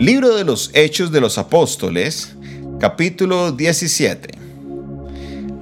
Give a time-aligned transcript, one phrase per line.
[0.00, 2.30] Libro de los Hechos de los Apóstoles,
[2.80, 4.30] capítulo 17.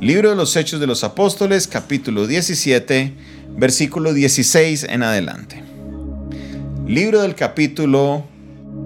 [0.00, 3.14] Libro de los Hechos de los Apóstoles, capítulo 17,
[3.56, 5.64] versículo 16 en adelante.
[6.86, 8.26] Libro del capítulo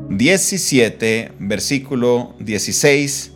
[0.08, 3.32] 17, versículo 16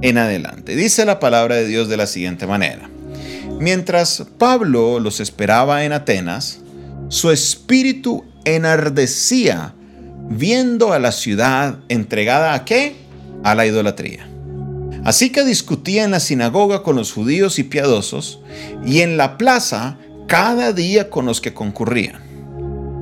[0.00, 0.74] en adelante.
[0.74, 2.88] Dice la palabra de Dios de la siguiente manera.
[3.60, 6.60] Mientras Pablo los esperaba en Atenas,
[7.10, 9.74] su espíritu enardecía
[10.36, 12.96] viendo a la ciudad entregada a qué?
[13.44, 14.28] A la idolatría.
[15.04, 18.40] Así que discutía en la sinagoga con los judíos y piadosos,
[18.84, 19.98] y en la plaza
[20.28, 22.22] cada día con los que concurrían.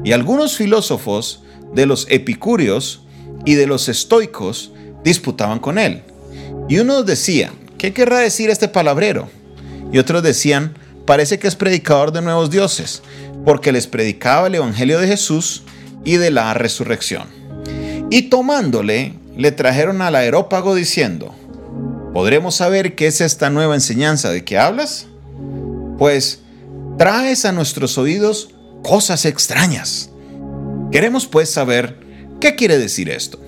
[0.02, 1.42] Y algunos filósofos
[1.74, 3.02] de los epicúreos
[3.44, 4.72] y de los estoicos
[5.05, 6.02] disputaban con él.
[6.69, 9.28] Y unos decían, ¿qué querrá decir este palabrero?
[9.92, 10.74] Y otros decían,
[11.05, 13.02] parece que es predicador de nuevos dioses,
[13.44, 15.64] porque les predicaba el Evangelio de Jesús
[16.04, 17.28] y de la resurrección.
[18.10, 21.34] Y tomándole, le trajeron al aerópago diciendo,
[22.12, 25.06] ¿podremos saber qué es esta nueva enseñanza de que hablas?
[25.98, 26.41] Pues
[26.98, 30.10] traes a nuestros oídos cosas extrañas.
[30.91, 31.98] Queremos pues saber
[32.41, 33.41] qué quiere decir esto.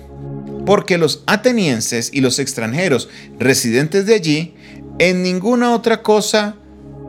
[0.65, 4.55] Porque los atenienses y los extranjeros residentes de allí
[4.99, 6.55] en ninguna otra cosa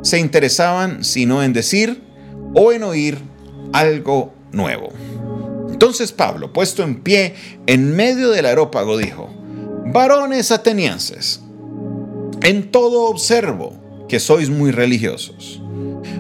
[0.03, 2.03] se interesaban sino en decir
[2.55, 3.19] o en oír
[3.73, 4.91] algo nuevo.
[5.75, 7.35] Entonces Pablo, puesto en pie
[7.67, 9.29] en medio del aerópago, dijo,
[9.93, 11.41] varones atenienses,
[12.43, 13.75] en todo observo
[14.09, 15.61] que sois muy religiosos,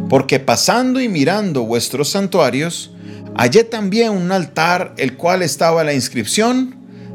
[0.09, 2.91] porque pasando y mirando vuestros santuarios,
[3.37, 6.75] hallé también un altar el cual estaba la inscripción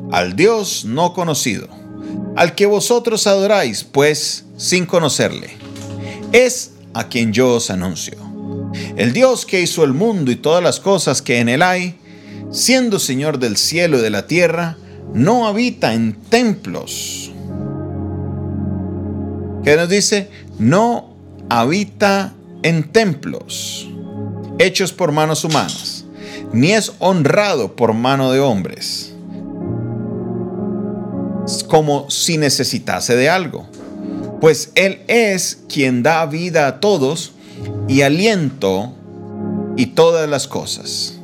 [0.09, 1.68] al Dios no conocido,
[2.38, 5.50] al que vosotros adoráis, pues sin conocerle.
[6.31, 8.18] Es a quien yo os anuncio.
[8.96, 11.98] El Dios que hizo el mundo y todas las cosas que en él hay,
[12.52, 14.78] siendo Señor del cielo y de la tierra,
[15.14, 17.31] no habita en templos.
[19.64, 20.30] ¿Qué nos dice?
[20.58, 21.14] No
[21.50, 23.88] habita en templos
[24.57, 26.06] hechos por manos humanas,
[26.51, 29.13] ni es honrado por mano de hombres,
[31.68, 33.68] como si necesitase de algo,
[34.41, 37.31] pues Él es quien da vida a todos
[37.88, 38.94] y aliento
[39.78, 41.19] y todas las cosas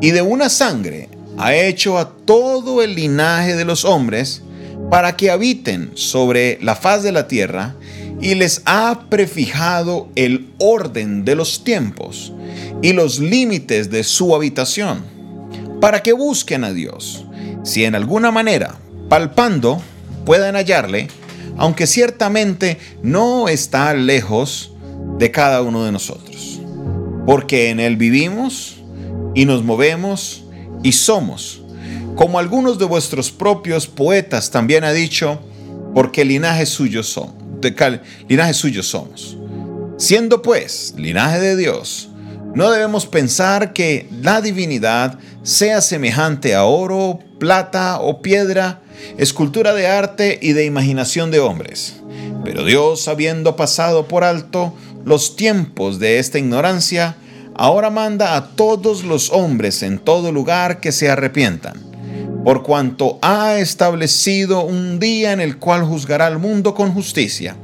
[0.00, 4.42] y de una sangre ha hecho a todo el linaje de los hombres
[4.90, 7.76] para que habiten sobre la faz de la tierra
[8.20, 12.32] y les ha prefijado el orden de los tiempos
[12.82, 15.02] y los límites de su habitación,
[15.80, 17.24] para que busquen a Dios,
[17.62, 18.76] si en alguna manera,
[19.08, 19.80] palpando,
[20.24, 21.08] puedan hallarle,
[21.56, 24.72] aunque ciertamente no está lejos
[25.18, 26.60] de cada uno de nosotros,
[27.26, 28.79] porque en Él vivimos,
[29.34, 30.44] y nos movemos
[30.82, 31.62] y somos,
[32.16, 35.40] como algunos de vuestros propios poetas también ha dicho,
[35.94, 37.34] porque linaje suyo somos,
[38.28, 39.36] linaje suyo somos.
[39.96, 42.08] Siendo pues linaje de Dios,
[42.54, 48.80] no debemos pensar que la divinidad sea semejante a oro, plata o piedra,
[49.18, 52.00] escultura de arte y de imaginación de hombres.
[52.44, 54.74] Pero Dios, habiendo pasado por alto
[55.04, 57.16] los tiempos de esta ignorancia,
[57.60, 61.74] ahora manda a todos los hombres en todo lugar que se arrepientan,
[62.42, 67.54] por cuanto ha establecido un día en el cual juzgará al mundo con justicia,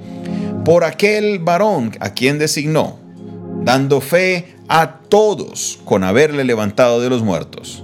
[0.66, 2.98] por aquel varón a quien designó,
[3.62, 7.82] dando fe a todos con haberle levantado de los muertos.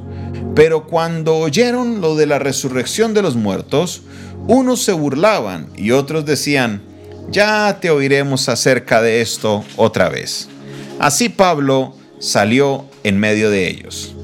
[0.54, 4.02] Pero cuando oyeron lo de la resurrección de los muertos,
[4.48, 6.82] unos se burlaban y otros decían,
[7.30, 10.50] ya te oiremos acerca de esto otra vez.
[10.98, 14.14] Así Pablo salió en medio de ellos.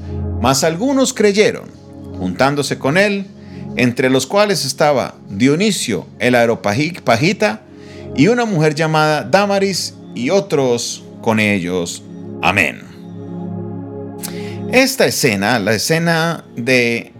[0.41, 1.69] Mas algunos creyeron,
[2.17, 3.25] juntándose con él,
[3.75, 7.61] entre los cuales estaba Dionisio el aeropagita
[8.15, 12.01] y una mujer llamada Damaris y otros con ellos.
[12.41, 12.81] Amén.
[14.71, 17.11] Esta escena, la escena de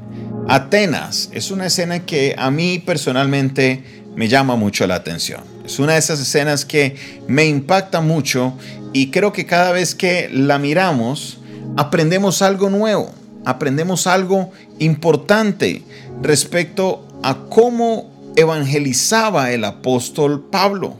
[0.47, 3.83] Atenas, es una escena que a mí personalmente
[4.15, 5.41] me llama mucho la atención.
[5.65, 6.95] Es una de esas escenas que
[7.27, 8.53] me impacta mucho
[8.93, 11.37] y creo que cada vez que la miramos,
[11.77, 13.11] aprendemos algo nuevo,
[13.45, 15.83] aprendemos algo importante
[16.21, 20.97] respecto a cómo evangelizaba el apóstol Pablo.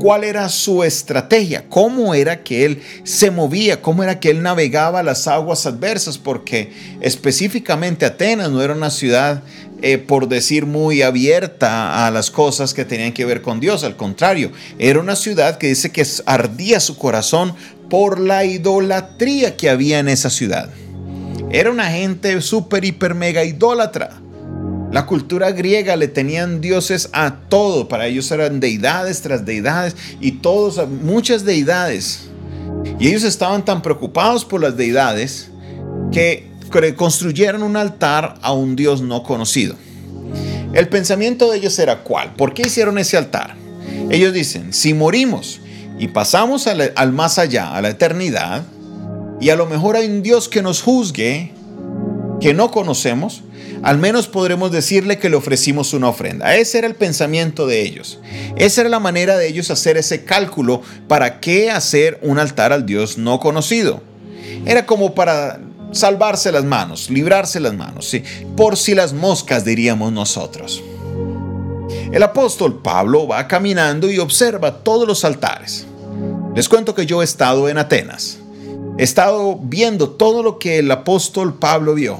[0.00, 1.66] ¿Cuál era su estrategia?
[1.68, 3.82] ¿Cómo era que él se movía?
[3.82, 6.16] ¿Cómo era que él navegaba las aguas adversas?
[6.16, 9.42] Porque específicamente Atenas no era una ciudad
[9.82, 13.84] eh, por decir, muy abierta a las cosas que tenían que ver con Dios.
[13.84, 17.54] Al contrario, era una ciudad que dice que ardía su corazón
[17.88, 20.70] por la idolatría que había en esa ciudad.
[21.50, 24.20] Era una gente súper, hiper, mega idólatra.
[24.92, 27.88] La cultura griega le tenían dioses a todo.
[27.88, 32.28] Para ellos eran deidades tras deidades y todos, muchas deidades.
[32.98, 35.50] Y ellos estaban tan preocupados por las deidades
[36.12, 36.49] que
[36.96, 39.76] construyeron un altar a un dios no conocido.
[40.72, 42.34] El pensamiento de ellos era cuál.
[42.34, 43.56] ¿Por qué hicieron ese altar?
[44.10, 45.60] Ellos dicen, si morimos
[45.98, 48.62] y pasamos al, más allá, a la eternidad,
[49.40, 51.52] y a lo mejor hay un Dios que nos juzgue,
[52.40, 53.42] que no conocemos,
[53.82, 56.54] al menos podremos decirle que le ofrecimos una ofrenda.
[56.54, 58.20] Ese era el pensamiento de ellos.
[58.56, 62.86] Esa era la manera de ellos hacer ese cálculo para qué hacer un altar al
[62.86, 64.02] Dios no conocido.
[64.66, 65.60] Era como para
[65.92, 68.22] salvarse las manos, librarse las manos, ¿sí?
[68.56, 70.82] por si las moscas diríamos nosotros.
[72.12, 75.86] El apóstol Pablo va caminando y observa todos los altares.
[76.54, 78.38] Les cuento que yo he estado en Atenas.
[78.98, 82.18] He estado viendo todo lo que el apóstol Pablo vio.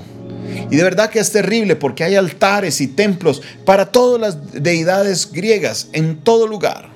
[0.70, 5.30] Y de verdad que es terrible porque hay altares y templos para todas las deidades
[5.32, 6.90] griegas en todo lugar.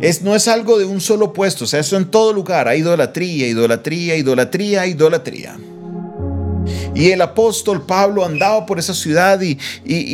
[0.00, 2.68] Es, no es algo de un solo puesto, o sea, eso en todo lugar.
[2.68, 5.58] Hay idolatría, idolatría, idolatría, idolatría.
[6.94, 9.58] Y el apóstol Pablo andaba por esa ciudad y,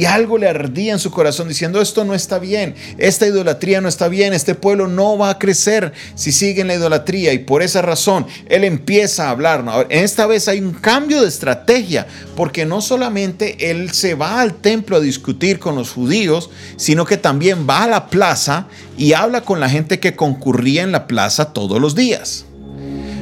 [0.07, 4.09] algo le ardía en su corazón diciendo, esto no está bien, esta idolatría no está
[4.09, 7.33] bien, este pueblo no va a crecer si siguen la idolatría.
[7.33, 9.65] Y por esa razón él empieza a hablar.
[9.89, 12.07] Esta vez hay un cambio de estrategia,
[12.37, 17.17] porque no solamente él se va al templo a discutir con los judíos, sino que
[17.17, 21.53] también va a la plaza y habla con la gente que concurría en la plaza
[21.53, 22.47] todos los días.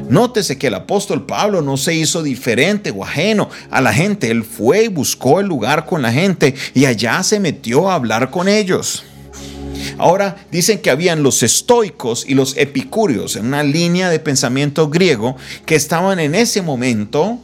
[0.09, 4.31] Nótese que el apóstol Pablo no se hizo diferente o ajeno a la gente.
[4.31, 8.31] Él fue y buscó el lugar con la gente y allá se metió a hablar
[8.31, 9.05] con ellos.
[9.99, 15.37] Ahora dicen que habían los estoicos y los epicúreos en una línea de pensamiento griego
[15.67, 17.39] que estaban en ese momento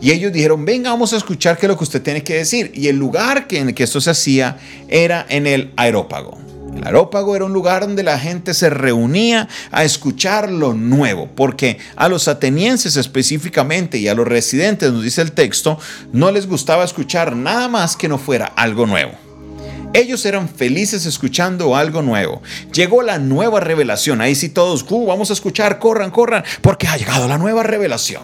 [0.00, 2.72] y ellos dijeron, venga, vamos a escuchar qué es lo que usted tiene que decir.
[2.74, 6.41] Y el lugar en el que esto se hacía era en el aerópago.
[6.74, 11.78] El arópago era un lugar donde la gente se reunía a escuchar lo nuevo, porque
[11.96, 15.78] a los atenienses específicamente y a los residentes, nos dice el texto,
[16.12, 19.12] no les gustaba escuchar nada más que no fuera algo nuevo.
[19.94, 22.40] Ellos eran felices escuchando algo nuevo.
[22.72, 24.22] Llegó la nueva revelación.
[24.22, 28.22] Ahí sí todos, uh, vamos a escuchar, corran, corran, porque ha llegado la nueva revelación.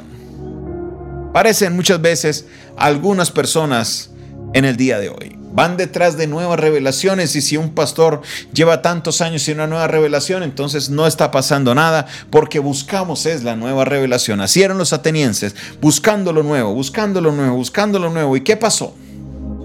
[1.34, 2.46] Parecen muchas veces
[2.76, 4.10] algunas personas
[4.54, 5.37] en el día de hoy.
[5.52, 8.22] Van detrás de nuevas revelaciones y si un pastor
[8.52, 13.42] lleva tantos años sin una nueva revelación, entonces no está pasando nada porque buscamos es
[13.42, 14.40] la nueva revelación.
[14.40, 18.36] Así eran los atenienses, buscando lo nuevo, buscando lo nuevo, buscando lo nuevo.
[18.36, 18.94] ¿Y qué pasó?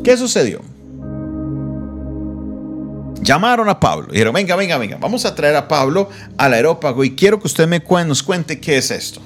[0.03, 0.61] ¿Qué sucedió?
[3.21, 7.05] Llamaron a Pablo y dijeron, venga, venga, venga, vamos a traer a Pablo al aerópago
[7.05, 9.21] y quiero que usted me nos cuente qué es esto.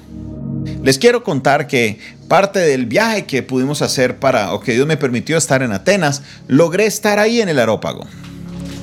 [0.82, 4.96] Les quiero contar que parte del viaje que pudimos hacer para, o que Dios me
[4.96, 8.06] permitió estar en Atenas, logré estar ahí en el aerópago.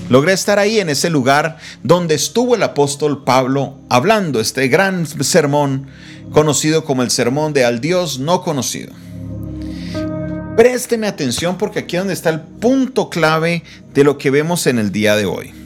[0.09, 5.87] Logré estar ahí en ese lugar donde estuvo el apóstol Pablo hablando este gran sermón
[6.31, 8.93] conocido como el sermón de al Dios no conocido.
[10.55, 13.63] Présteme atención porque aquí es donde está el punto clave
[13.93, 15.64] de lo que vemos en el día de hoy.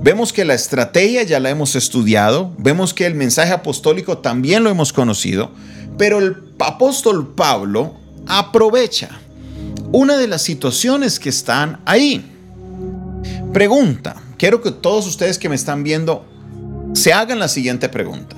[0.00, 4.70] Vemos que la estrategia ya la hemos estudiado, vemos que el mensaje apostólico también lo
[4.70, 5.50] hemos conocido,
[5.98, 7.96] pero el apóstol Pablo
[8.26, 9.10] aprovecha
[9.90, 12.24] una de las situaciones que están ahí.
[13.52, 16.24] Pregunta, quiero que todos ustedes que me están viendo
[16.94, 18.36] se hagan la siguiente pregunta.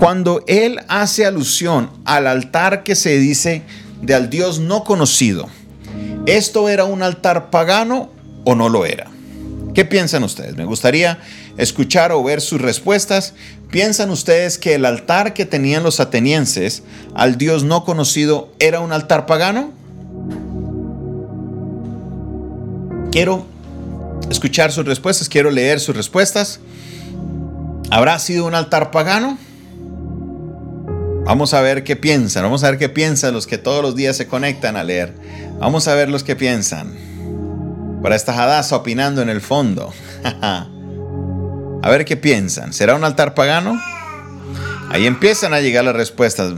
[0.00, 3.62] Cuando él hace alusión al altar que se dice
[4.00, 5.48] de al Dios no conocido,
[6.26, 8.10] ¿esto era un altar pagano
[8.44, 9.11] o no lo era?
[9.74, 10.56] ¿Qué piensan ustedes?
[10.56, 11.18] Me gustaría
[11.56, 13.32] escuchar o ver sus respuestas.
[13.70, 16.82] ¿Piensan ustedes que el altar que tenían los atenienses
[17.14, 19.72] al Dios no conocido era un altar pagano?
[23.10, 23.46] Quiero
[24.30, 26.60] escuchar sus respuestas, quiero leer sus respuestas.
[27.90, 29.38] ¿Habrá sido un altar pagano?
[31.24, 34.16] Vamos a ver qué piensan, vamos a ver qué piensan los que todos los días
[34.16, 35.14] se conectan a leer.
[35.58, 37.11] Vamos a ver los que piensan
[38.02, 39.92] para esta jadaza opinando en el fondo.
[40.42, 40.68] a
[41.88, 42.72] ver qué piensan.
[42.72, 43.80] ¿Será un altar pagano?
[44.90, 46.52] Ahí empiezan a llegar las respuestas.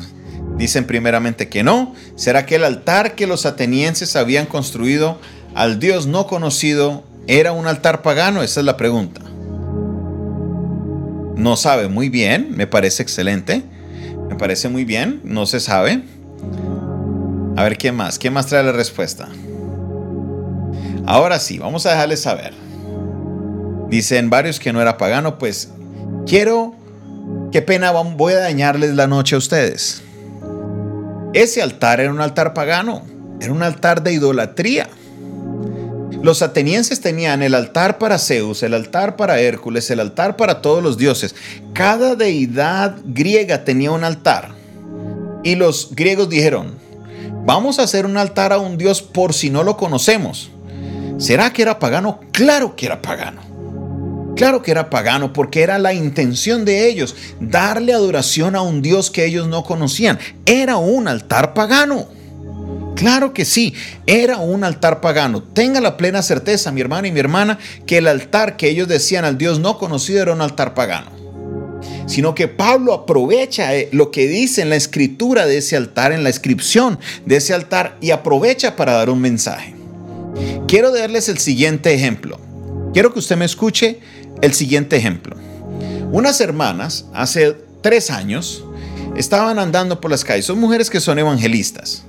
[0.57, 1.95] Dicen primeramente que no.
[2.17, 5.21] ¿Será que el altar que los atenienses habían construido
[5.55, 8.43] al Dios no conocido era un altar pagano?
[8.43, 9.21] Esa es la pregunta.
[11.37, 13.63] No sabe muy bien, me parece excelente.
[14.29, 16.03] Me parece muy bien, no se sabe.
[17.57, 18.19] A ver, ¿qué más?
[18.19, 19.29] ¿Qué más trae la respuesta?
[21.07, 22.55] Ahora sí, vamos a dejarles saber.
[23.89, 25.69] Dicen varios que no era pagano, pues
[26.27, 26.75] quiero,
[27.53, 30.03] qué pena, voy a dañarles la noche a ustedes.
[31.35, 33.03] Ese altar era un altar pagano,
[33.41, 34.89] era un altar de idolatría.
[36.23, 40.83] Los atenienses tenían el altar para Zeus, el altar para Hércules, el altar para todos
[40.83, 41.35] los dioses.
[41.75, 44.53] Cada deidad griega tenía un altar.
[45.43, 46.79] Y los griegos dijeron,
[47.45, 50.51] vamos a hacer un altar a un dios por si no lo conocemos.
[51.19, 52.21] ¿Será que era pagano?
[52.33, 53.55] Claro que era pagano.
[54.37, 59.11] Claro que era pagano porque era la intención de ellos, darle adoración a un Dios
[59.11, 60.19] que ellos no conocían.
[60.45, 62.09] Era un altar pagano.
[62.97, 63.75] Claro que sí,
[64.07, 65.43] era un altar pagano.
[65.43, 69.25] Tenga la plena certeza, mi hermano y mi hermana, que el altar que ellos decían
[69.25, 71.11] al Dios no conocido era un altar pagano.
[72.07, 76.23] Sino que Pablo aprovecha eh, lo que dice en la escritura de ese altar, en
[76.23, 79.84] la inscripción de ese altar, y aprovecha para dar un mensaje.
[80.67, 82.39] Quiero darles el siguiente ejemplo.
[82.93, 84.01] Quiero que usted me escuche
[84.43, 85.37] el siguiente ejemplo.
[86.13, 88.65] Unas hermanas hace tres años
[89.17, 90.47] estaban andando por las calles.
[90.47, 92.05] Son mujeres que son evangelistas.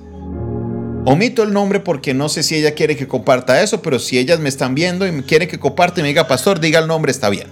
[1.04, 4.40] Omito el nombre porque no sé si ella quiere que comparta eso, pero si ellas
[4.40, 7.28] me están viendo y me quiere que comparte me diga, pastor, diga el nombre, está
[7.30, 7.46] bien.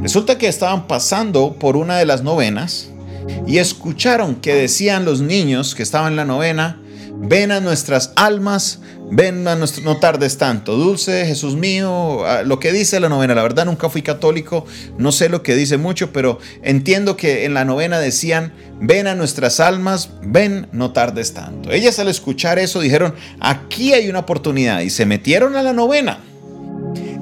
[0.00, 2.90] Resulta que estaban pasando por una de las novenas
[3.48, 6.80] y escucharon que decían los niños que estaban en la novena,
[7.20, 10.76] ven a nuestras almas, Ven a nuestro, no tardes tanto.
[10.76, 13.34] Dulce, Jesús mío, lo que dice la novena.
[13.34, 14.66] La verdad nunca fui católico,
[14.98, 19.14] no sé lo que dice mucho, pero entiendo que en la novena decían, ven a
[19.14, 21.70] nuestras almas, ven, no tardes tanto.
[21.70, 26.20] Ellas al escuchar eso dijeron, aquí hay una oportunidad y se metieron a la novena.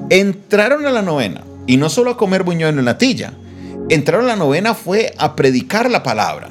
[0.09, 3.33] Entraron a la novena y no solo a comer buñuelo en la tilla.
[3.89, 6.49] Entraron a la novena fue a predicar la palabra.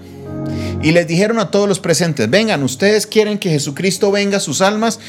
[0.83, 4.61] Y les dijeron a todos los presentes, vengan, ustedes quieren que Jesucristo venga a sus
[4.61, 5.01] almas.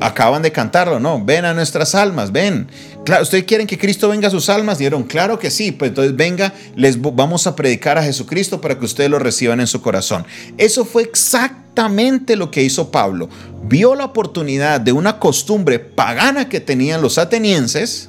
[0.00, 1.22] Acaban de cantarlo, ¿no?
[1.24, 2.68] Ven a nuestras almas, ven.
[3.04, 4.78] Claro, ¿ustedes quieren que Cristo venga a sus almas?
[4.78, 5.72] Dijeron, claro que sí.
[5.72, 9.66] Pues entonces venga, les vamos a predicar a Jesucristo para que ustedes lo reciban en
[9.66, 10.24] su corazón.
[10.56, 13.28] Eso fue exactamente lo que hizo Pablo.
[13.64, 18.08] Vio la oportunidad de una costumbre pagana que tenían los atenienses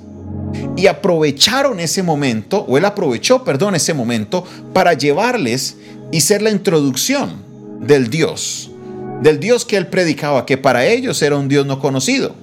[0.75, 5.75] y aprovecharon ese momento, o él aprovechó, perdón, ese momento para llevarles
[6.11, 7.43] y ser la introducción
[7.79, 8.71] del Dios,
[9.21, 12.35] del Dios que él predicaba, que para ellos era un Dios no conocido.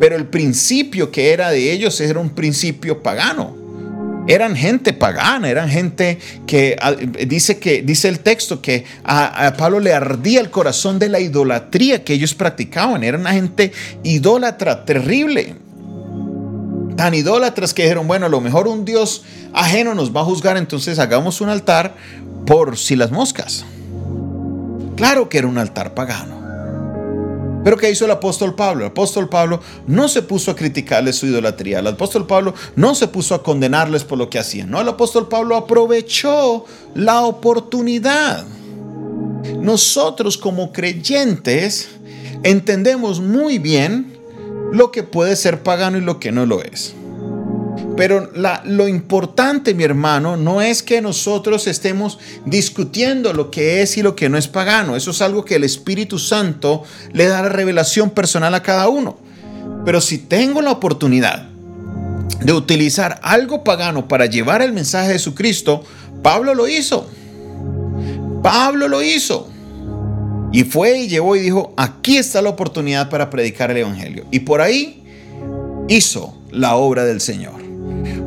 [0.00, 3.56] Pero el principio que era de ellos era un principio pagano.
[4.28, 6.76] Eran gente pagana, eran gente que
[7.26, 11.18] dice que dice el texto que a, a, Pablo le ardía el corazón de la
[11.18, 13.02] idolatría que ellos practicaban.
[13.02, 15.54] Era una gente idólatra terrible.
[16.96, 20.56] Tan idólatras que dijeron, bueno, a lo mejor un Dios ajeno nos va a juzgar,
[20.58, 21.94] entonces hagamos un altar
[22.48, 23.66] por si las moscas.
[24.96, 26.38] Claro que era un altar pagano.
[27.62, 28.86] Pero ¿qué hizo el apóstol Pablo?
[28.86, 31.80] El apóstol Pablo no se puso a criticarles su idolatría.
[31.80, 34.70] El apóstol Pablo no se puso a condenarles por lo que hacían.
[34.70, 36.64] No, el apóstol Pablo aprovechó
[36.94, 38.46] la oportunidad.
[39.60, 41.90] Nosotros como creyentes
[42.44, 44.18] entendemos muy bien
[44.72, 46.94] lo que puede ser pagano y lo que no lo es.
[47.98, 48.30] Pero
[48.64, 54.14] lo importante, mi hermano, no es que nosotros estemos discutiendo lo que es y lo
[54.14, 54.94] que no es pagano.
[54.94, 59.18] Eso es algo que el Espíritu Santo le da la revelación personal a cada uno.
[59.84, 61.48] Pero si tengo la oportunidad
[62.40, 65.82] de utilizar algo pagano para llevar el mensaje de Jesucristo,
[66.22, 67.10] Pablo lo hizo.
[68.44, 69.48] Pablo lo hizo.
[70.52, 74.24] Y fue y llevó y dijo, aquí está la oportunidad para predicar el Evangelio.
[74.30, 75.02] Y por ahí
[75.88, 77.67] hizo la obra del Señor.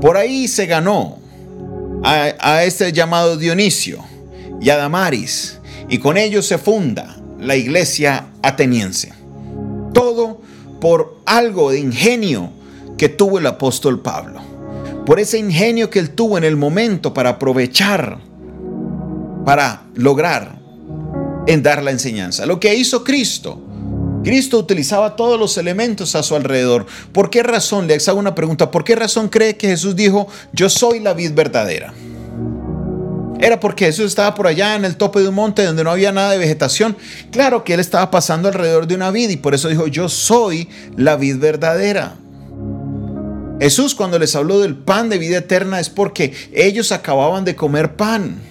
[0.01, 1.19] Por ahí se ganó
[2.03, 4.03] a, este llamado Dionisio
[4.59, 9.13] y a Damaris, y con ellos se funda la iglesia ateniense.
[9.93, 10.41] Todo
[10.79, 12.49] por algo de ingenio
[12.97, 14.41] que tuvo el apóstol Pablo.
[15.05, 18.19] Por ese ingenio que él tuvo en el momento para aprovechar,
[19.45, 20.59] para lograr
[21.45, 22.47] en dar la enseñanza.
[22.47, 23.61] Lo que hizo Cristo
[24.23, 26.85] Cristo utilizaba todos los elementos a su alrededor.
[27.11, 27.87] ¿Por qué razón?
[27.87, 28.71] Le hago una pregunta.
[28.71, 31.93] ¿Por qué razón cree que Jesús dijo, yo soy la vid verdadera?
[33.39, 36.11] Era porque Jesús estaba por allá en el tope de un monte donde no había
[36.11, 36.95] nada de vegetación.
[37.31, 40.69] Claro que él estaba pasando alrededor de una vid y por eso dijo, yo soy
[40.95, 42.13] la vid verdadera.
[43.59, 47.95] Jesús cuando les habló del pan de vida eterna es porque ellos acababan de comer
[47.95, 48.50] pan.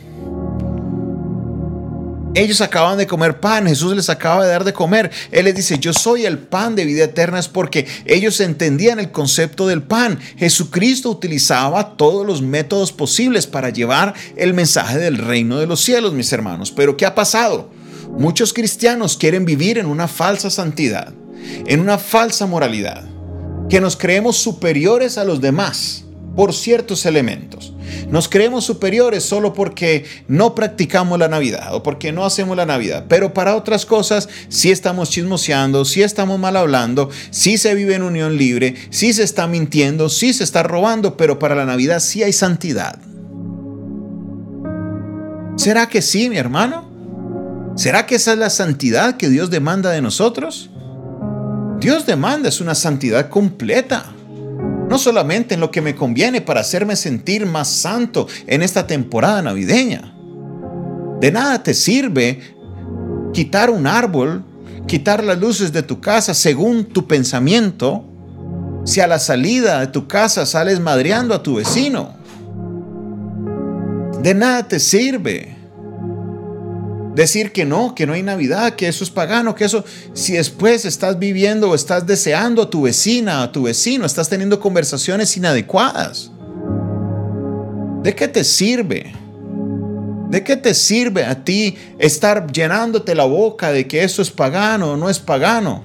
[2.35, 5.11] Ellos acaban de comer pan, Jesús les acaba de dar de comer.
[5.33, 9.11] Él les dice, yo soy el pan de vida eterna, es porque ellos entendían el
[9.11, 10.21] concepto del pan.
[10.37, 16.13] Jesucristo utilizaba todos los métodos posibles para llevar el mensaje del reino de los cielos,
[16.13, 16.71] mis hermanos.
[16.71, 17.71] Pero ¿qué ha pasado?
[18.17, 21.13] Muchos cristianos quieren vivir en una falsa santidad,
[21.67, 23.09] en una falsa moralidad,
[23.69, 26.05] que nos creemos superiores a los demás
[26.37, 27.73] por ciertos elementos.
[28.09, 33.05] Nos creemos superiores solo porque no practicamos la Navidad o porque no hacemos la Navidad.
[33.09, 38.03] Pero para otras cosas sí estamos chismoseando, sí estamos mal hablando, sí se vive en
[38.03, 42.23] unión libre, sí se está mintiendo, sí se está robando, pero para la Navidad sí
[42.23, 42.99] hay santidad.
[45.57, 46.89] ¿Será que sí, mi hermano?
[47.77, 50.71] ¿Será que esa es la santidad que Dios demanda de nosotros?
[51.81, 54.13] Dios demanda es una santidad completa
[54.89, 59.41] no solamente en lo que me conviene para hacerme sentir más santo en esta temporada
[59.41, 60.15] navideña.
[61.21, 62.41] De nada te sirve
[63.33, 64.45] quitar un árbol,
[64.89, 68.05] quitar las luces de tu casa según tu pensamiento,
[68.85, 72.15] si a la salida de tu casa sales madreando a tu vecino.
[74.23, 75.60] De nada te sirve
[77.15, 80.85] decir que no, que no hay Navidad, que eso es pagano, que eso, si después
[80.85, 86.31] estás viviendo o estás deseando a tu vecina, a tu vecino, estás teniendo conversaciones inadecuadas.
[88.03, 89.13] ¿De qué te sirve?
[90.31, 94.93] ¿De qué te sirve a ti estar llenándote la boca de que eso es pagano
[94.93, 95.85] o no es pagano?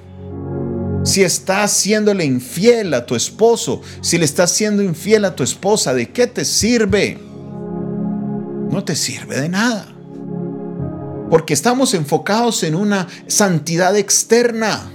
[1.03, 5.93] Si estás siéndole infiel a tu esposo, si le estás siendo infiel a tu esposa,
[5.93, 7.17] ¿de qué te sirve?
[8.71, 9.94] No te sirve de nada.
[11.35, 14.89] Porque estamos enfocados en una santidad externa.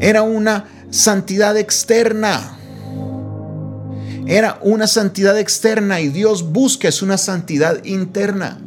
[0.00, 2.56] Era una santidad externa.
[4.26, 8.58] Era una santidad externa y Dios busca es una santidad interna.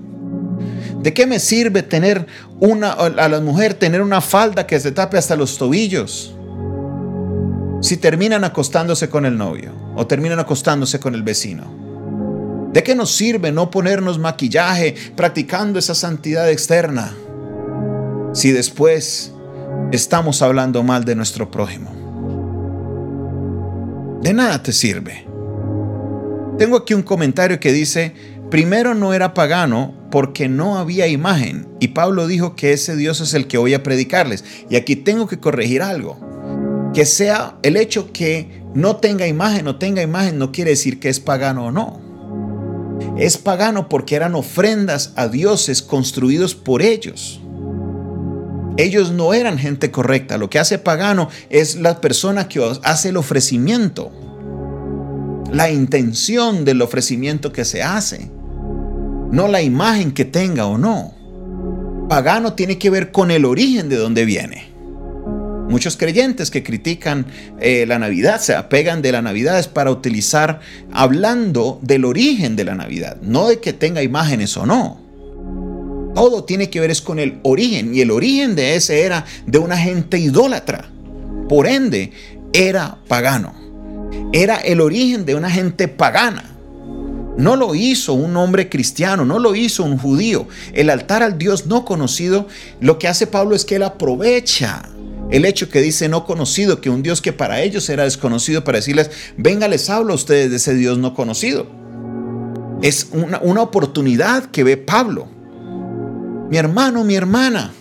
[1.01, 2.27] ¿De qué me sirve tener
[2.59, 6.35] una a la mujer tener una falda que se tape hasta los tobillos?
[7.81, 11.90] Si terminan acostándose con el novio o terminan acostándose con el vecino.
[12.73, 17.13] ¿De qué nos sirve no ponernos maquillaje practicando esa santidad externa
[18.33, 19.33] si después
[19.91, 21.91] estamos hablando mal de nuestro prójimo?
[24.21, 25.25] De nada te sirve.
[26.57, 28.13] Tengo aquí un comentario que dice,
[28.49, 33.33] primero no era pagano porque no había imagen y Pablo dijo que ese Dios es
[33.33, 34.45] el que voy a predicarles.
[34.69, 36.91] Y aquí tengo que corregir algo.
[36.93, 41.09] Que sea el hecho que no tenga imagen o tenga imagen no quiere decir que
[41.09, 42.10] es pagano o no.
[43.17, 47.41] Es pagano porque eran ofrendas a dioses construidos por ellos.
[48.77, 50.37] Ellos no eran gente correcta.
[50.37, 54.11] Lo que hace pagano es la persona que hace el ofrecimiento.
[55.51, 58.31] La intención del ofrecimiento que se hace.
[59.31, 61.13] No la imagen que tenga o no.
[62.09, 64.70] Pagano tiene que ver con el origen de donde viene.
[65.71, 67.25] Muchos creyentes que critican
[67.61, 70.59] eh, la Navidad se apegan de la Navidad es para utilizar
[70.91, 74.99] hablando del origen de la Navidad, no de que tenga imágenes o no.
[76.13, 79.59] Todo tiene que ver es con el origen y el origen de ese era de
[79.59, 80.91] una gente idólatra.
[81.47, 82.11] Por ende,
[82.51, 83.53] era pagano.
[84.33, 86.43] Era el origen de una gente pagana.
[87.37, 90.49] No lo hizo un hombre cristiano, no lo hizo un judío.
[90.73, 92.49] El altar al Dios no conocido,
[92.81, 94.89] lo que hace Pablo es que él aprovecha
[95.31, 98.77] el hecho que dice no conocido, que un Dios que para ellos era desconocido, para
[98.77, 101.67] decirles, venga, les hablo a ustedes de ese Dios no conocido.
[102.81, 105.27] Es una, una oportunidad que ve Pablo.
[106.49, 107.71] Mi hermano, mi hermana,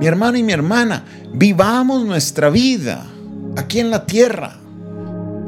[0.00, 3.06] mi hermano y mi hermana, vivamos nuestra vida
[3.56, 4.56] aquí en la tierra,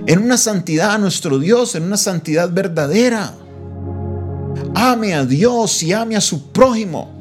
[0.07, 3.35] en una santidad a nuestro Dios, en una santidad verdadera.
[4.75, 7.21] Ame a Dios y ame a su prójimo.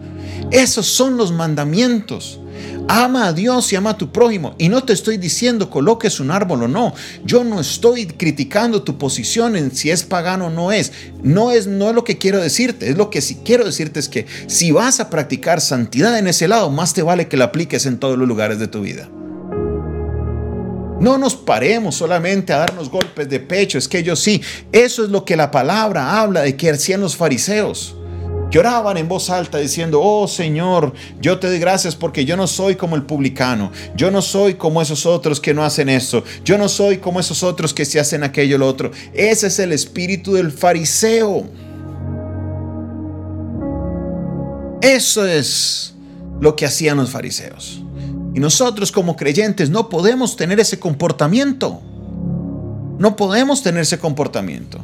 [0.51, 2.39] Esos son los mandamientos.
[2.87, 4.55] Ama a Dios y ama a tu prójimo.
[4.57, 6.93] Y no te estoy diciendo coloques un árbol o no.
[7.25, 10.91] Yo no estoy criticando tu posición en si es pagano o no es.
[11.21, 12.89] No es, no es lo que quiero decirte.
[12.89, 16.47] Es lo que sí quiero decirte es que si vas a practicar santidad en ese
[16.47, 19.09] lado, más te vale que la apliques en todos los lugares de tu vida.
[20.99, 23.77] No nos paremos solamente a darnos golpes de pecho.
[23.77, 24.41] Es que yo sí.
[24.71, 27.96] Eso es lo que la palabra habla de que hacían los fariseos
[28.49, 32.47] que oraban en voz alta diciendo, oh Señor, yo te doy gracias porque yo no
[32.47, 36.57] soy como el publicano, yo no soy como esos otros que no hacen eso, yo
[36.57, 38.91] no soy como esos otros que se hacen aquello o lo otro.
[39.13, 41.45] Ese es el espíritu del fariseo.
[44.81, 45.93] Eso es
[46.39, 47.81] lo que hacían los fariseos.
[48.33, 51.81] Y nosotros como creyentes no podemos tener ese comportamiento.
[52.99, 54.79] No podemos tener ese comportamiento.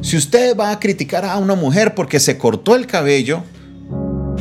[0.00, 3.44] Si usted va a criticar a una mujer porque se cortó el cabello,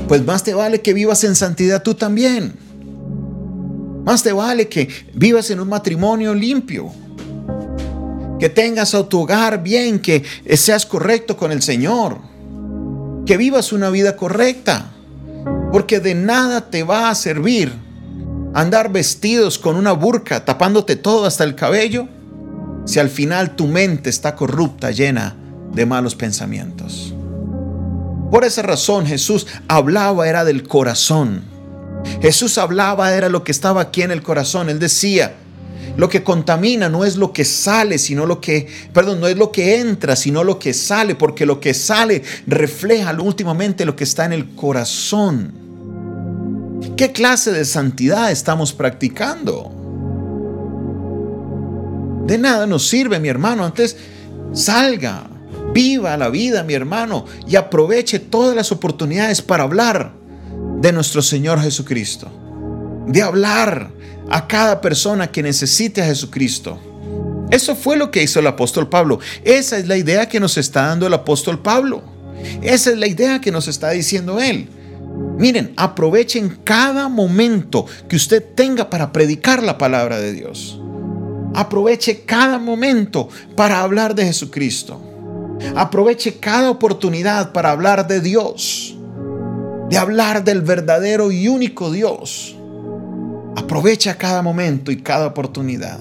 [0.07, 2.53] pues más te vale que vivas en santidad tú también.
[4.03, 6.91] Más te vale que vivas en un matrimonio limpio.
[8.39, 10.23] Que tengas a tu hogar bien, que
[10.55, 12.17] seas correcto con el Señor.
[13.25, 14.91] Que vivas una vida correcta.
[15.71, 17.71] Porque de nada te va a servir
[18.53, 22.09] andar vestidos con una burca tapándote todo hasta el cabello
[22.85, 25.37] si al final tu mente está corrupta, llena
[25.73, 27.13] de malos pensamientos?
[28.31, 31.43] Por esa razón Jesús hablaba era del corazón.
[32.21, 34.69] Jesús hablaba era lo que estaba aquí en el corazón.
[34.69, 35.35] Él decía,
[35.97, 39.51] lo que contamina no es lo que sale, sino lo que, perdón, no es lo
[39.51, 44.25] que entra, sino lo que sale, porque lo que sale refleja últimamente lo que está
[44.25, 45.51] en el corazón.
[46.95, 49.71] ¿Qué clase de santidad estamos practicando?
[52.25, 53.65] De nada nos sirve, mi hermano.
[53.65, 53.97] Antes
[54.53, 55.27] salga,
[55.73, 60.13] viva la vida, mi hermano, y aproveche todas las oportunidades para hablar
[60.79, 62.29] de nuestro Señor Jesucristo.
[63.07, 63.91] De hablar
[64.29, 66.79] a cada persona que necesite a Jesucristo.
[67.49, 69.19] Eso fue lo que hizo el apóstol Pablo.
[69.43, 72.01] Esa es la idea que nos está dando el apóstol Pablo.
[72.61, 74.69] Esa es la idea que nos está diciendo él.
[75.37, 80.79] Miren, aprovechen cada momento que usted tenga para predicar la palabra de Dios.
[81.53, 85.10] Aproveche cada momento para hablar de Jesucristo.
[85.75, 88.95] Aproveche cada oportunidad para hablar de Dios.
[89.89, 92.55] De hablar del verdadero y único Dios.
[93.55, 95.99] Aprovecha cada momento y cada oportunidad.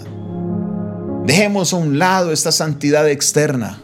[1.24, 3.80] Dejemos a un lado esta santidad externa.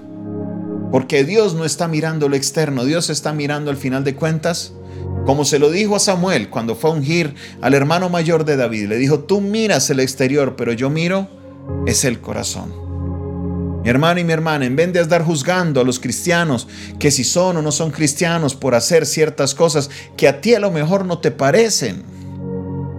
[0.92, 4.72] Porque Dios no está mirando lo externo, Dios está mirando al final de cuentas
[5.26, 8.88] como se lo dijo a Samuel cuando fue a ungir al hermano mayor de David.
[8.88, 11.28] Le dijo, tú miras el exterior, pero yo miro
[11.86, 12.85] es el corazón.
[13.86, 16.66] Mi hermano y mi hermana, en vez de estar juzgando a los cristianos
[16.98, 20.58] que si son o no son cristianos por hacer ciertas cosas que a ti a
[20.58, 22.02] lo mejor no te parecen,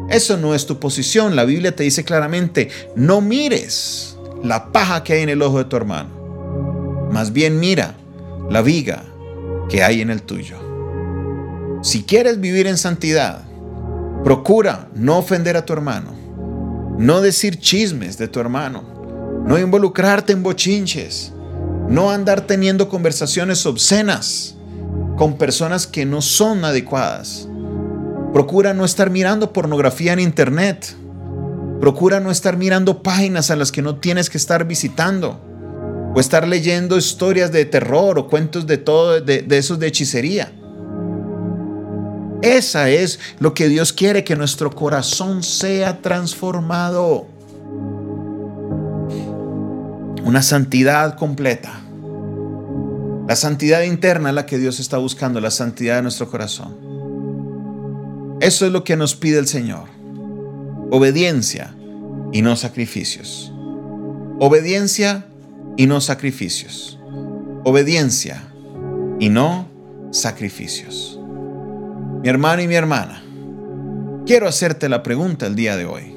[0.09, 1.35] eso no es tu posición.
[1.35, 5.65] La Biblia te dice claramente, no mires la paja que hay en el ojo de
[5.65, 7.09] tu hermano.
[7.11, 7.97] Más bien mira
[8.49, 9.03] la viga
[9.67, 10.55] que hay en el tuyo.
[11.83, 13.43] Si quieres vivir en santidad,
[14.23, 16.15] procura no ofender a tu hermano,
[16.97, 18.96] no decir chismes de tu hermano,
[19.47, 21.31] no involucrarte en bochinches,
[21.87, 24.55] no andar teniendo conversaciones obscenas
[25.15, 27.47] con personas que no son adecuadas.
[28.33, 30.93] Procura no estar mirando pornografía en internet.
[31.79, 35.39] Procura no estar mirando páginas a las que no tienes que estar visitando.
[36.13, 40.51] O estar leyendo historias de terror o cuentos de todo, de, de esos de hechicería.
[42.41, 47.36] Esa es lo que Dios quiere, que nuestro corazón sea transformado.
[50.27, 51.79] Una santidad completa.
[53.29, 56.75] La santidad interna es la que Dios está buscando, la santidad de nuestro corazón.
[58.41, 59.85] Eso es lo que nos pide el Señor.
[60.91, 61.73] Obediencia
[62.33, 63.53] y no sacrificios.
[64.37, 65.27] Obediencia
[65.77, 66.99] y no sacrificios.
[67.63, 68.43] Obediencia
[69.21, 69.69] y no
[70.11, 71.17] sacrificios.
[72.21, 73.23] Mi hermano y mi hermana,
[74.25, 76.13] quiero hacerte la pregunta el día de hoy.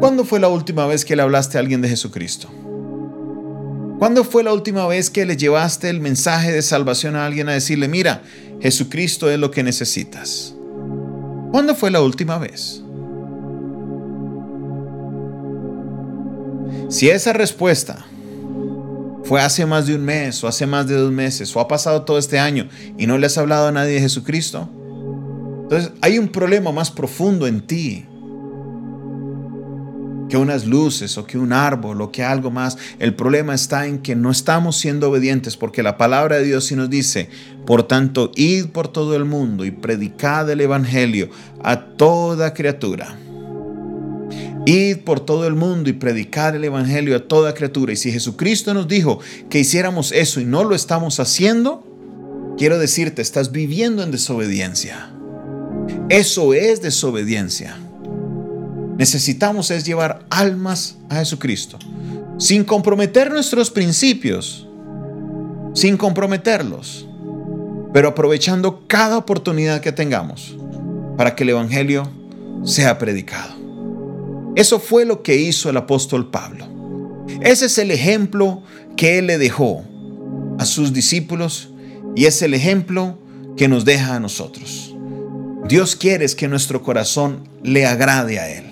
[0.00, 2.50] ¿Cuándo fue la última vez que le hablaste a alguien de Jesucristo?
[4.00, 7.52] ¿Cuándo fue la última vez que le llevaste el mensaje de salvación a alguien a
[7.52, 8.22] decirle, mira,
[8.58, 10.54] Jesucristo es lo que necesitas?
[11.52, 12.82] ¿Cuándo fue la última vez?
[16.88, 18.06] Si esa respuesta
[19.24, 22.00] fue hace más de un mes o hace más de dos meses o ha pasado
[22.00, 24.66] todo este año y no le has hablado a nadie de Jesucristo,
[25.64, 28.06] entonces hay un problema más profundo en ti
[30.30, 32.78] que unas luces o que un árbol o que algo más.
[32.98, 36.76] El problema está en que no estamos siendo obedientes porque la palabra de Dios sí
[36.76, 37.28] nos dice,
[37.66, 41.28] por tanto, id por todo el mundo y predicad el Evangelio
[41.62, 43.18] a toda criatura.
[44.64, 47.92] Id por todo el mundo y predicad el Evangelio a toda criatura.
[47.92, 49.18] Y si Jesucristo nos dijo
[49.50, 51.84] que hiciéramos eso y no lo estamos haciendo,
[52.56, 55.10] quiero decirte, estás viviendo en desobediencia.
[56.08, 57.76] Eso es desobediencia.
[59.00, 61.78] Necesitamos es llevar almas a Jesucristo,
[62.36, 64.68] sin comprometer nuestros principios,
[65.72, 67.08] sin comprometerlos,
[67.94, 70.54] pero aprovechando cada oportunidad que tengamos
[71.16, 72.10] para que el Evangelio
[72.62, 73.54] sea predicado.
[74.54, 76.68] Eso fue lo que hizo el apóstol Pablo.
[77.40, 78.62] Ese es el ejemplo
[78.98, 79.82] que él le dejó
[80.58, 81.70] a sus discípulos
[82.14, 83.16] y es el ejemplo
[83.56, 84.94] que nos deja a nosotros.
[85.66, 88.69] Dios quiere que nuestro corazón le agrade a Él.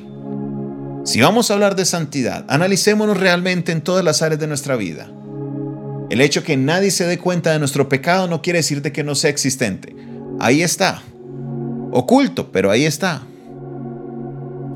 [1.09, 5.11] Si vamos a hablar de santidad, analicémonos realmente en todas las áreas de nuestra vida.
[6.11, 9.05] El hecho que nadie se dé cuenta de nuestro pecado no quiere decir de que
[9.05, 9.97] no sea existente.
[10.39, 11.03] Ahí está.
[11.93, 13.23] Oculto, pero ahí está.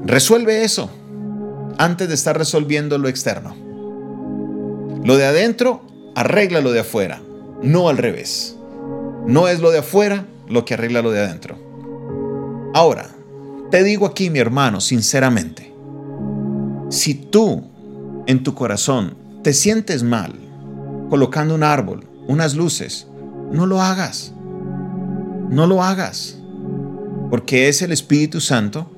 [0.06, 0.90] Resuelve eso
[1.76, 3.54] antes de estar resolviendo lo externo.
[5.04, 5.82] Lo de adentro,
[6.14, 7.20] arregla lo de afuera,
[7.62, 8.56] no al revés.
[9.26, 11.58] No es lo de afuera lo que arregla lo de adentro.
[12.72, 13.10] Ahora,
[13.70, 15.71] te digo aquí, mi hermano, sinceramente,
[16.92, 17.62] si tú
[18.26, 20.34] en tu corazón te sientes mal
[21.08, 23.06] colocando un árbol, unas luces,
[23.50, 24.34] no lo hagas.
[25.48, 26.36] No lo hagas.
[27.30, 28.90] Porque es el Espíritu Santo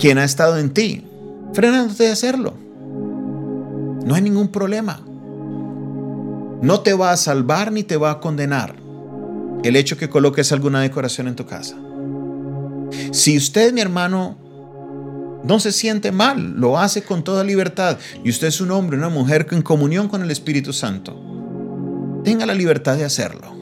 [0.00, 1.04] quien ha estado en ti,
[1.52, 2.54] frenándote de hacerlo.
[4.04, 5.00] No hay ningún problema.
[6.62, 8.74] No te va a salvar ni te va a condenar
[9.62, 11.76] el hecho que coloques alguna decoración en tu casa.
[13.12, 14.41] Si usted, mi hermano,
[15.44, 19.08] no se siente mal, lo hace con toda libertad y usted es un hombre, una
[19.08, 21.16] mujer en comunión con el Espíritu Santo,
[22.24, 23.56] tenga la libertad de hacerlo.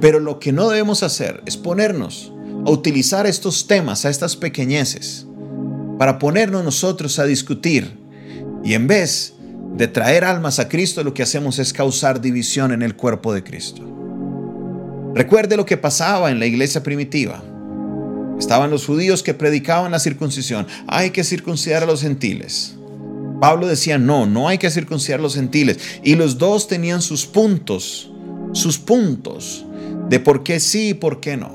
[0.00, 2.32] Pero lo que no debemos hacer es ponernos
[2.66, 5.26] a utilizar estos temas, a estas pequeñeces,
[5.98, 7.98] para ponernos nosotros a discutir
[8.64, 9.34] y en vez
[9.76, 13.42] de traer almas a Cristo, lo que hacemos es causar división en el cuerpo de
[13.42, 13.82] Cristo.
[15.14, 17.42] Recuerde lo que pasaba en la iglesia primitiva.
[18.38, 20.66] Estaban los judíos que predicaban la circuncisión.
[20.86, 22.74] Hay que circuncidar a los gentiles.
[23.40, 25.78] Pablo decía, no, no hay que circuncidar a los gentiles.
[26.02, 28.10] Y los dos tenían sus puntos,
[28.52, 29.64] sus puntos
[30.08, 31.52] de por qué sí y por qué no.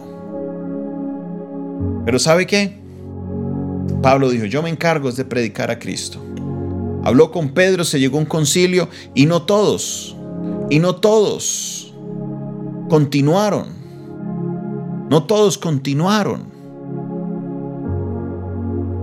[2.06, 2.78] Pero ¿sabe qué?
[4.02, 6.24] Pablo dijo, yo me encargo de predicar a Cristo.
[7.04, 10.16] Habló con Pedro, se llegó a un concilio y no todos,
[10.70, 11.94] y no todos
[12.90, 13.80] continuaron.
[15.10, 16.59] No todos continuaron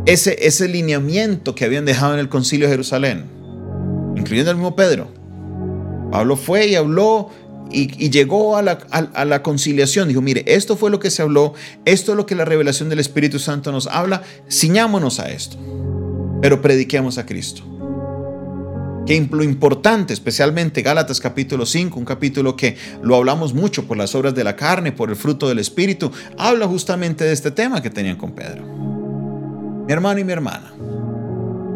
[0.06, 3.24] ese, ese lineamiento que habían dejado en el concilio de Jerusalén,
[4.16, 5.08] incluyendo el mismo Pedro.
[6.10, 7.30] Pablo fue y habló
[7.70, 10.08] y, llegó a la, a la, conciliación.
[10.08, 13.00] Dijo, mire, esto fue lo que se habló, esto es lo que la revelación del
[13.00, 15.56] Espíritu Santo nos habla, ciñámonos a esto,
[16.40, 17.62] pero prediquemos a Cristo.
[19.06, 24.14] Que lo importante, especialmente Gálatas capítulo 5, un capítulo que lo hablamos mucho por las
[24.16, 27.90] obras de la carne, por el fruto del Espíritu, habla justamente de este tema que
[27.90, 28.75] tenían con Pedro.
[29.86, 30.72] Mi hermano y mi hermana,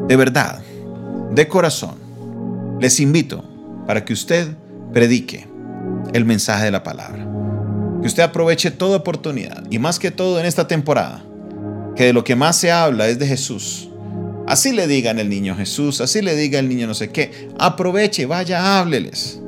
[0.08, 0.60] de verdad,
[1.30, 1.94] de corazón,
[2.80, 3.44] les invito
[3.86, 4.48] para que usted
[4.92, 5.46] predique
[6.12, 7.24] el mensaje de la palabra.
[8.00, 11.22] Que usted aproveche toda oportunidad y más que todo en esta temporada,
[11.94, 13.88] que de lo que más se habla es de Jesús.
[14.48, 17.48] Así le digan el niño Jesús, así le diga el niño no sé qué.
[17.60, 19.40] Aproveche, vaya, hábleles.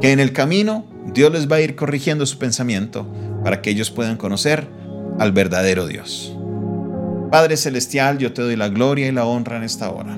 [0.00, 3.90] Que en el camino Dios les va a ir corrigiendo su pensamiento para que ellos
[3.90, 4.68] puedan conocer
[5.18, 6.37] al verdadero Dios.
[7.30, 10.16] Padre Celestial, yo te doy la gloria y la honra en esta hora.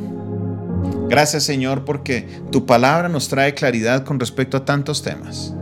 [1.09, 5.55] Gracias Señor porque tu palabra nos trae claridad con respecto a tantos temas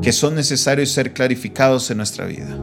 [0.00, 2.56] que son necesarios ser clarificados en nuestra vida.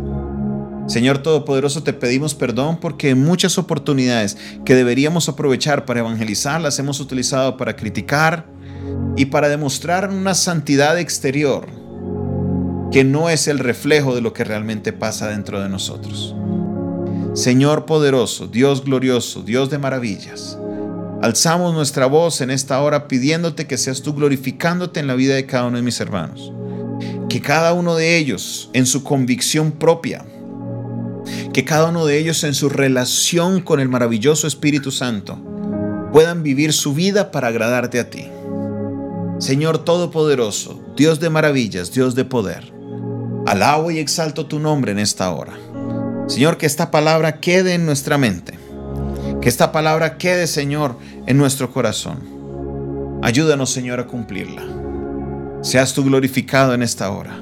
[0.88, 7.02] Señor Todopoderoso, te pedimos perdón porque muchas oportunidades que deberíamos aprovechar para evangelizar las hemos
[7.02, 8.46] utilizado para criticar
[9.17, 11.67] y para demostrar una santidad exterior
[12.89, 16.37] que no es el reflejo de lo que realmente pasa dentro de nosotros.
[17.38, 20.58] Señor poderoso, Dios glorioso, Dios de maravillas,
[21.21, 25.45] alzamos nuestra voz en esta hora pidiéndote que seas tú glorificándote en la vida de
[25.45, 26.52] cada uno de mis hermanos.
[27.30, 30.26] Que cada uno de ellos en su convicción propia,
[31.54, 35.38] que cada uno de ellos en su relación con el maravilloso Espíritu Santo,
[36.12, 38.26] puedan vivir su vida para agradarte a ti.
[39.38, 42.73] Señor Todopoderoso, Dios de maravillas, Dios de poder,
[43.45, 45.54] alabo y exalto tu nombre en esta hora.
[46.27, 48.53] Señor, que esta palabra quede en nuestra mente.
[49.41, 53.19] Que esta palabra quede, Señor, en nuestro corazón.
[53.23, 54.63] Ayúdanos, Señor, a cumplirla.
[55.61, 57.39] Seas tú glorificado en esta hora.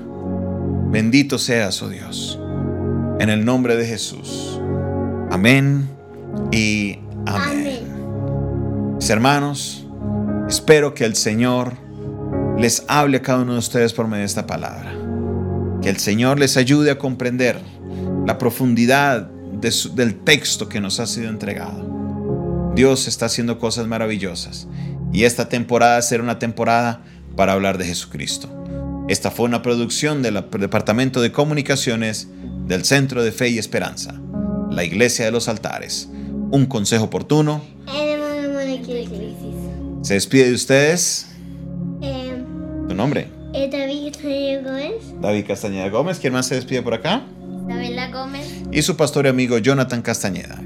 [0.92, 2.40] Bendito seas, oh Dios.
[3.20, 4.60] En el nombre de Jesús.
[5.32, 5.90] Amén
[6.52, 7.96] y amén.
[8.96, 9.86] Mis hermanos,
[10.48, 11.74] espero que el Señor
[12.58, 14.94] les hable a cada uno de ustedes por medio de esta palabra.
[15.82, 17.60] Que el Señor les ayude a comprender
[18.26, 22.74] la profundidad del texto que nos ha sido entregado.
[22.76, 24.68] Dios está haciendo cosas maravillosas
[25.14, 27.04] y esta temporada será una temporada
[27.36, 28.50] para hablar de Jesucristo.
[29.08, 32.28] Esta fue una producción del Departamento de Comunicaciones
[32.68, 34.20] del Centro de Fe y Esperanza,
[34.72, 36.10] la Iglesia de los Altares.
[36.52, 37.62] Un consejo oportuno.
[40.02, 41.28] Se despide de ustedes.
[42.02, 42.44] Eh,
[42.88, 43.28] ¿Tu nombre?
[43.54, 45.22] Eh, David Castañeda Gómez.
[45.22, 46.20] David Castañeda Gómez.
[46.20, 47.24] ¿Quién más se despide por acá?
[47.68, 47.95] Isabela
[48.72, 50.66] Y su pastor y amigo Jonathan Castañeda.